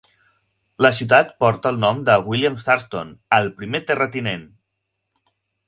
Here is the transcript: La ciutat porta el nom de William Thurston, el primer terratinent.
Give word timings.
La 0.85 0.89
ciutat 0.99 1.29
porta 1.43 1.73
el 1.73 1.77
nom 1.83 2.01
de 2.07 2.15
William 2.31 2.57
Thurston, 2.63 3.13
el 3.39 3.53
primer 3.61 3.83
terratinent. 3.93 4.49